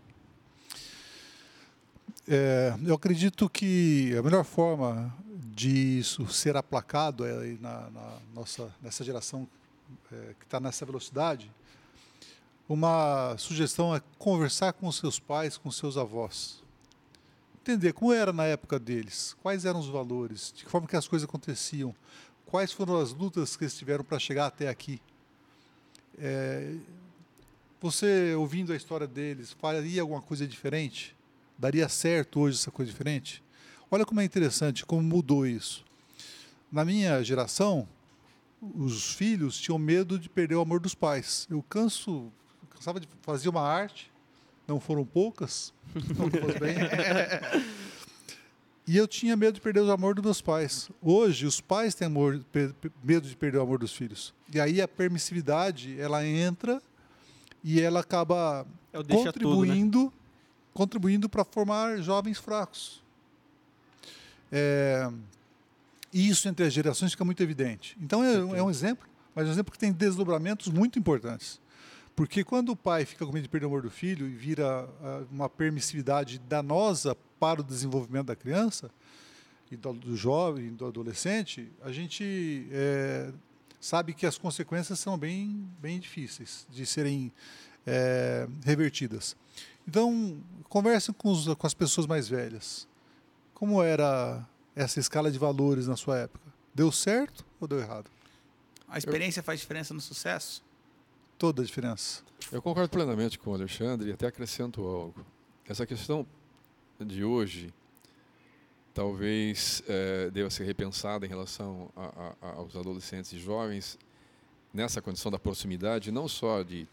[2.28, 5.12] É, eu acredito que a melhor forma
[5.52, 9.48] de isso ser aplacado é aí na, na nossa nessa geração
[10.12, 11.50] é, que está nessa velocidade.
[12.68, 16.62] Uma sugestão é conversar com seus pais, com seus avós,
[17.60, 21.08] entender como era na época deles, quais eram os valores, de que forma que as
[21.08, 21.92] coisas aconteciam,
[22.50, 25.00] quais foram as lutas que eles tiveram para chegar até aqui.
[26.18, 26.74] É,
[27.80, 31.16] você ouvindo a história deles, faria alguma coisa diferente?
[31.56, 33.42] Daria certo hoje essa coisa diferente?
[33.90, 35.84] Olha como é interessante, como mudou isso.
[36.70, 37.88] Na minha geração,
[38.60, 41.46] os filhos tinham medo de perder o amor dos pais.
[41.48, 42.32] Eu canso,
[42.68, 44.10] cansava de fazer uma arte,
[44.66, 45.72] não foram poucas,
[46.16, 46.76] não bem.
[48.86, 50.90] E eu tinha medo de perder o amor dos meus pais.
[51.00, 52.40] Hoje, os pais têm amor,
[53.04, 54.34] medo de perder o amor dos filhos.
[54.52, 56.82] E aí a permissividade, ela entra
[57.62, 59.52] e ela acaba É o deixa tudo, né?
[59.52, 60.12] contribuindo
[60.72, 63.02] contribuindo para formar jovens fracos.
[64.50, 65.10] É,
[66.12, 67.96] e isso entre as gerações fica muito evidente.
[68.00, 71.60] Então é, é um exemplo, mas é um exemplo que tem desdobramentos muito importantes.
[72.20, 74.87] Porque quando o pai fica com medo de perder o amor do filho e vira
[75.02, 78.90] ah, uma permissividade danosa para o desenvolvimento da criança,
[79.70, 83.33] e do, jovem, do adolescente, a gente é,
[83.80, 87.33] sabe que as consequências são bem, bem difíceis de serem
[87.87, 89.35] é, revertidas.
[89.88, 92.87] Então, converse com, os- com as pessoas mais velhas.
[93.54, 96.44] Como era essa escala de valores na sua época?
[96.74, 98.11] Deu certo ou deu errado?
[98.87, 100.62] A experiência faz diferença no sucesso?
[101.40, 102.22] Toda a diferença.
[102.53, 105.24] Eu concordo plenamente com o Alexandre e até acrescento algo.
[105.66, 106.26] Essa questão
[107.00, 107.72] de hoje
[108.92, 113.98] talvez eh, deva ser repensada em relação a- a- aos adolescentes e jovens
[114.74, 116.87] nessa condição da proximidade, não só de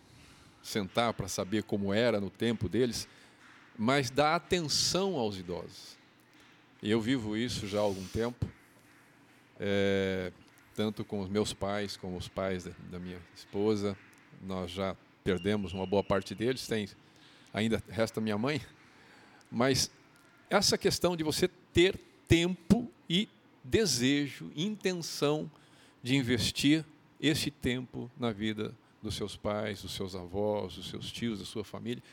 [0.63, 3.05] sentar para saber como era no tempo deles,
[3.77, 5.97] mas da atenção aos idosos.
[6.81, 8.47] Eu vivo isso já há algum tempo,
[9.59, 10.31] eh,
[10.73, 13.97] tanto com os meus pais como os pais da, da minha esposa.
[14.41, 16.87] Nós já perdemos uma boa parte deles, tem
[17.53, 18.61] ainda resta minha mãe,
[19.51, 19.91] mas
[20.49, 23.27] essa questão de você ter tempo e
[23.63, 25.49] desejo, intenção
[26.01, 26.85] de investir
[27.19, 31.63] esse tempo na vida dos seus pais, dos seus avós, dos seus tios, da sua
[31.63, 32.03] família,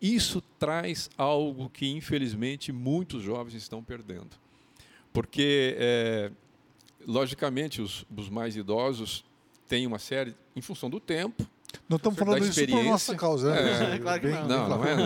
[0.00, 4.36] isso traz algo que infelizmente muitos jovens estão perdendo,
[5.12, 6.30] porque é,
[7.06, 9.24] logicamente os, os mais idosos
[9.68, 11.48] têm uma série, em função do tempo,
[11.94, 13.94] Não estamos falando isso por nossa causa, né?
[13.94, 14.48] É, claro que Bem- não.
[14.48, 14.96] bem não, não é.
[14.96, 15.04] não.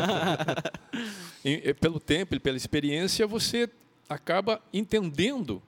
[1.44, 3.68] E, e pelo tempo e pela experiência, você
[4.08, 5.62] acaba entendendo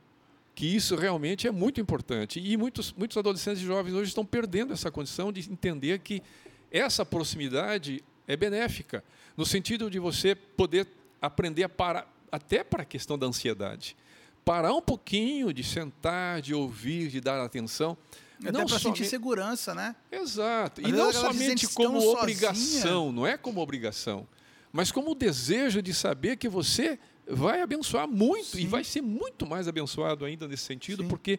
[0.54, 2.40] que isso realmente é muito importante.
[2.40, 6.22] E muitos, muitos adolescentes e jovens hoje estão perdendo essa condição de entender que
[6.70, 9.04] essa proximidade é benéfica,
[9.36, 10.86] no sentido de você poder
[11.22, 13.96] aprender a parar, até para a questão da ansiedade.
[14.44, 17.96] Parar um pouquinho de sentar, de ouvir, de dar atenção.
[18.42, 19.94] Até Não sentir somente- segurança, né?
[20.10, 20.80] Exato.
[20.80, 24.26] Às E não somente como obrigação, não é como obrigação,
[24.72, 26.98] mas como o desejo de saber que você
[27.28, 28.66] vai abençoar muito e Sim.
[28.66, 31.08] vai ser muito mais abençoado ainda nesse sentido, Sim.
[31.08, 31.38] porque,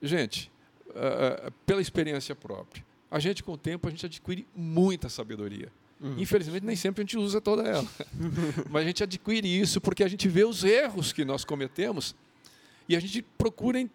[0.00, 0.50] gente,
[0.94, 5.70] ah, pela experiência própria, a gente com o tempo a gente adquire muita sabedoria.
[6.00, 6.18] Uhum.
[6.18, 7.86] Infelizmente nem sempre a gente usa toda ela,
[8.70, 12.14] mas a gente adquire isso porque a gente vê os erros que nós cometemos
[12.88, 13.88] e a gente procura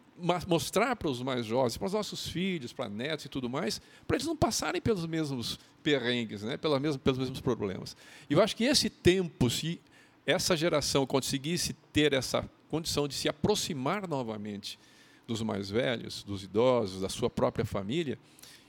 [0.48, 4.18] mostrar para os mais jovens, para os nossos filhos, para netos e tudo mais, para
[4.18, 6.58] eles não passarem pelos mesmos perrengues, né?
[6.58, 7.96] Pela mesma, pelos mesmos problemas.
[8.30, 9.80] E eu acho que esse tempo, se
[10.26, 14.80] essa geração conseguisse ter essa condição de se aproximar novamente
[15.28, 18.18] dos mais velhos, dos idosos, da sua própria família,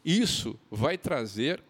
[0.05, 1.63] isso vai trazer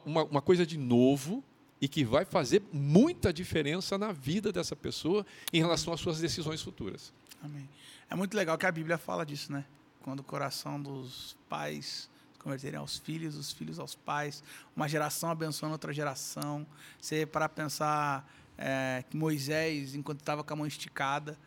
[0.00, 1.42] uma coisa de novo
[1.80, 6.62] e que vai fazer muita diferença na vida dessa pessoa em relação às suas decisões
[6.62, 7.12] futuras.
[7.42, 7.68] Amém.
[8.08, 9.64] É muito legal que a Bíblia fala disso, né?
[10.02, 14.42] Quando o coração dos pais se converterem aos filhos, os filhos aos pais,
[14.76, 16.66] uma geração abençoando outra geração.
[17.00, 18.28] Você para pensar
[18.58, 21.38] é, que Moisés, enquanto estava com a mão esticada,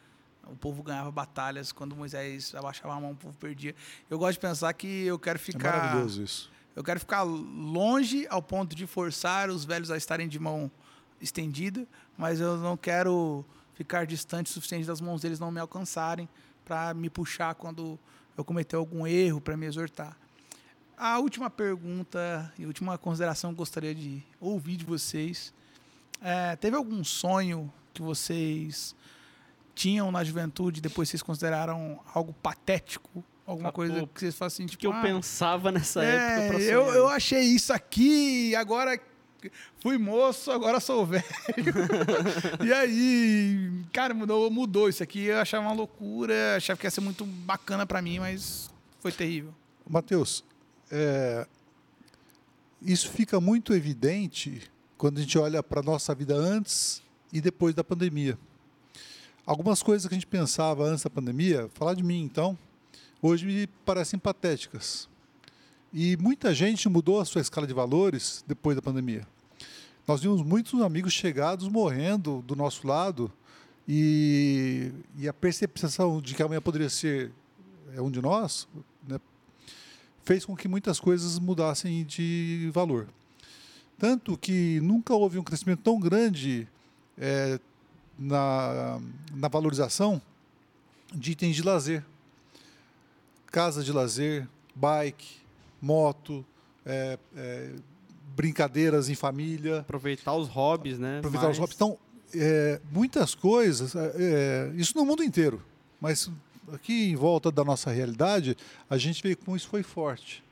[0.48, 1.72] o povo ganhava batalhas.
[1.72, 3.76] Quando Moisés abaixava a mão, o povo perdia.
[4.10, 5.78] Eu gosto de pensar que eu quero É ficar.
[5.78, 6.52] maravilhoso isso.
[6.76, 10.70] Eu quero ficar longe ao ponto de forçar os velhos a estarem de mão
[11.22, 16.28] estendida, mas eu não quero ficar distante o suficiente das mãos deles não me alcançarem
[16.66, 18.00] para me puxar quando
[18.36, 20.18] eu cometer algum erro, para me exortar.
[20.98, 25.54] A última pergunta e última consideração que eu gostaria de ouvir de vocês.
[26.22, 28.96] é, teve algum sonho que vocês
[29.74, 33.24] tinham na juventude depois vocês consideraram algo patético?
[33.46, 36.48] Alguma Ah, coisa pô, que vocês façam assim, tipo, que eu ah, pensava nessa é,
[36.48, 38.98] época eu, eu achei isso aqui, agora
[39.80, 41.24] fui moço, agora sou velho.
[42.66, 45.26] e aí, cara, mudou, mudou isso aqui.
[45.26, 48.70] Eu achava uma loucura, achava que ia ser muito bacana pra mim, mas
[49.00, 49.54] foi terrível.
[49.88, 50.44] Mateus,
[50.92, 51.48] é,
[52.82, 54.62] isso fica muito evidente
[54.98, 58.38] quando a gente olha para nossa vida antes e depois da pandemia.
[59.46, 62.58] Algumas coisas que a gente pensava antes da pandemia, falar de mim então,
[63.22, 65.08] hoje me parecem patéticas.
[65.98, 69.26] E muita gente mudou a sua escala de valores depois da pandemia.
[70.06, 73.32] Nós vimos muitos amigos chegados morrendo do nosso lado
[73.88, 77.32] e, e a percepção de que amanhã poderia ser
[77.96, 78.68] é, um de nós
[79.08, 79.18] né,
[80.26, 83.08] fez com que muitas coisas mudassem de valor.
[83.98, 86.68] Tanto que nunca houve um crescimento tão grande
[87.18, 87.58] é,
[88.20, 89.00] na,
[89.34, 90.22] na valorização
[91.14, 92.04] de itens de lazer.
[93.50, 95.45] Casa de lazer, bike,
[95.86, 96.44] moto,
[96.86, 97.70] é, é,
[98.36, 101.20] brincadeiras em família Aproveitar os hobbies, né?
[101.20, 101.76] aproveitar os hobbies.
[101.76, 101.98] Então,
[102.34, 105.62] é, muitas coisas, é, é, isso no mundo inteiro,
[106.02, 106.30] mas
[106.74, 108.58] aqui em volta da nossa realidade,
[108.90, 110.44] a gente vê como isso foi forte.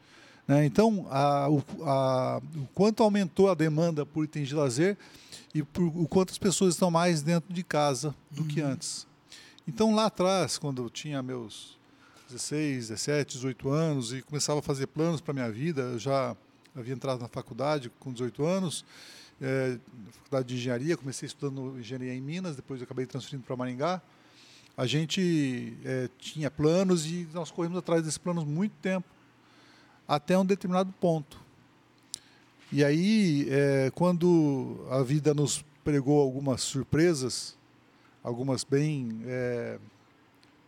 [0.48, 0.66] né?
[0.66, 4.98] Então, a- o, a- o quanto aumentou a demanda por itens de lazer
[5.56, 9.08] e por, o quanto as pessoas estão mais dentro de casa do que antes.
[9.68, 11.78] Então, lá atrás, quando eu tinha meus
[12.34, 16.36] 16, 17, 18 anos e começava a fazer planos para minha vida, eu já
[16.76, 18.84] havia entrado na faculdade com 18 anos,
[19.40, 19.78] é,
[20.12, 24.02] faculdade de engenharia, comecei estudando engenharia em Minas, depois acabei transferindo para Maringá.
[24.76, 29.08] A gente é, tinha planos e nós corremos atrás desses planos muito tempo,
[30.08, 31.40] até um determinado ponto.
[32.72, 37.56] E aí, é, quando a vida nos pregou algumas surpresas,
[38.24, 39.78] algumas bem é,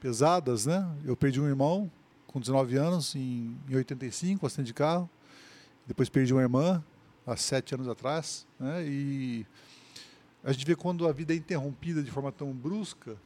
[0.06, 0.88] pesadas, né?
[1.04, 1.92] Eu perdi um irmão
[2.28, 5.10] com 19 anos, em, em 85, acidente de carro.
[5.88, 6.84] Depois perdi uma irmã,
[7.26, 8.46] há sete anos atrás.
[8.60, 8.86] Né?
[8.86, 9.48] E
[10.44, 13.18] a gente vê quando a vida é interrompida de forma tão brusca,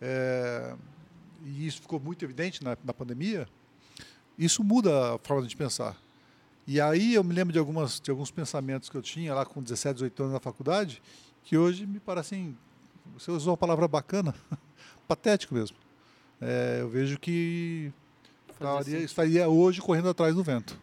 [0.00, 0.76] é,
[1.44, 3.48] e isso ficou muito evidente na, na pandemia,
[4.38, 5.96] isso muda a forma de pensar.
[6.68, 9.60] E aí eu me lembro de, algumas, de alguns pensamentos que eu tinha lá com
[9.60, 11.02] 17, 18 anos na faculdade,
[11.42, 12.56] que hoje me parecem,
[13.12, 14.32] você usou uma palavra bacana,
[15.10, 15.76] patético mesmo.
[16.40, 17.92] É, eu vejo que
[18.52, 19.04] estaria, sentido.
[19.04, 20.78] estaria hoje correndo atrás do vento.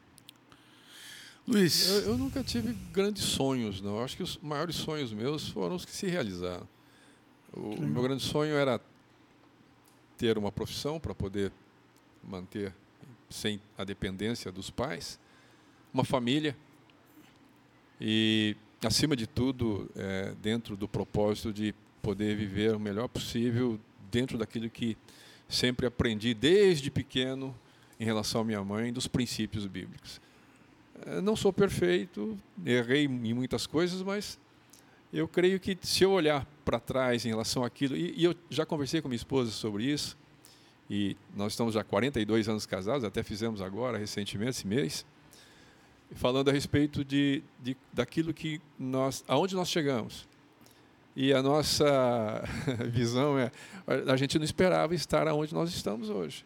[1.48, 3.96] Luiz, Eu, eu nunca tive grandes sonhos, não.
[3.96, 6.68] Eu acho que os maiores sonhos meus foram os que se realizaram.
[7.54, 8.82] O, o meu grande sonho era
[10.18, 11.50] ter uma profissão para poder
[12.22, 12.74] manter
[13.30, 15.18] sem a dependência dos pais,
[15.94, 16.56] uma família
[18.02, 23.80] e, acima de tudo, eh, dentro do propósito de poder viver o melhor possível
[24.12, 24.98] dentro daquilo que
[25.48, 27.56] sempre aprendi desde pequeno
[28.00, 30.22] em relação à minha mãe, dos princípios bíblicos.
[31.06, 34.40] Eh, Não sou perfeito, errei em muitas coisas, mas
[35.12, 38.66] eu creio que se eu olhar para trás em relação àquilo, e, e eu já
[38.66, 40.18] conversei com minha esposa sobre isso,
[40.90, 45.06] e nós estamos já 42 anos casados, até fizemos agora, recentemente, esse mês,
[46.12, 50.28] falando a respeito de, de daquilo que nós, aonde nós chegamos.
[51.20, 52.44] E a nossa
[52.94, 53.52] visão é,
[54.08, 56.46] a gente não esperava estar aonde nós estamos hoje.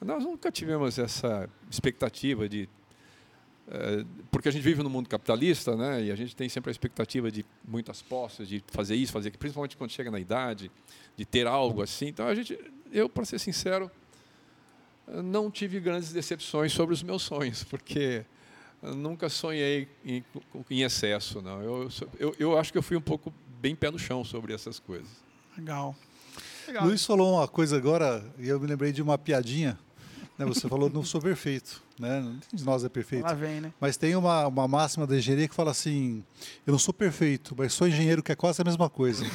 [0.00, 2.66] Nós nunca tivemos essa expectativa de
[3.70, 6.04] eh, porque a gente vive no mundo capitalista, né?
[6.04, 9.40] E a gente tem sempre a expectativa de muitas posses, de fazer isso, fazer aquilo,
[9.40, 10.70] principalmente quando chega na idade,
[11.14, 12.06] de ter algo assim.
[12.06, 12.58] Então a gente,
[12.90, 13.90] eu, para ser sincero,
[15.06, 18.24] não tive grandes decepções sobre os meus sonhos, porque
[18.80, 20.24] nunca sonhei em,
[20.70, 21.60] em excesso, não.
[21.60, 21.88] Eu,
[22.18, 23.30] eu, eu acho que eu fui um pouco
[23.60, 25.08] bem pé no chão sobre essas coisas.
[25.56, 25.94] legal.
[26.66, 26.84] Legal.
[26.84, 29.78] Luiz falou uma coisa agora, e eu me lembrei de uma piadinha
[30.38, 32.20] né, você falou, não sou perfeito, né?
[32.20, 33.24] Nenhum de nós é perfeito.
[33.24, 33.72] Lá vem, né?
[33.80, 36.22] Mas tem uma, uma máxima da engenharia que fala assim:
[36.64, 39.24] eu não sou perfeito, mas sou engenheiro que é quase a mesma coisa.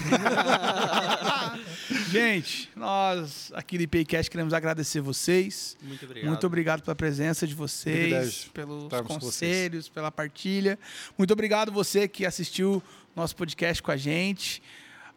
[2.09, 5.75] Gente, nós aqui do IPCast queremos agradecer vocês.
[5.81, 6.29] Muito obrigado.
[6.29, 10.79] Muito obrigado pela presença de vocês, Privilégio pelos conselhos, pela partilha.
[11.17, 12.81] Muito obrigado você que assistiu
[13.15, 14.61] nosso podcast com a gente.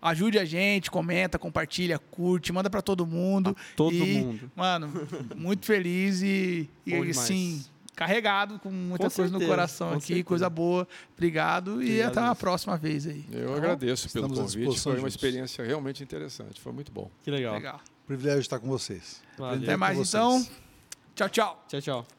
[0.00, 3.56] Ajude a gente, comenta, compartilha, curte, manda para todo mundo.
[3.74, 4.50] todo E, mundo.
[4.54, 4.92] Mano,
[5.34, 7.18] muito feliz e, e demais.
[7.18, 7.64] assim,
[7.96, 10.24] carregado com muita Com coisa no certeza, coração com aqui, certeza.
[10.24, 10.86] coisa boa.
[11.16, 12.38] Obrigado e até uma Luiz.
[12.38, 13.24] próxima vez aí.
[13.32, 14.78] Eu Tá agradeço pelo convite.
[14.78, 16.60] Foi uma experiência realmente interessante.
[16.60, 17.10] Foi muito bom.
[17.24, 17.54] Que legal.
[17.54, 17.80] Legal.
[18.06, 19.22] Privilégio estar com vocês.
[19.38, 19.62] Valeu.
[19.62, 20.14] Até mais vocês.
[20.22, 20.46] então.
[21.16, 21.64] Tchau, tchau.
[21.68, 22.15] Tchau, tchau.